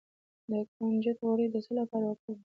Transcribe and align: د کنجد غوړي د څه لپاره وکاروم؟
د 0.49 0.51
کنجد 0.75 1.17
غوړي 1.25 1.45
د 1.53 1.55
څه 1.65 1.71
لپاره 1.79 2.05
وکاروم؟ 2.07 2.37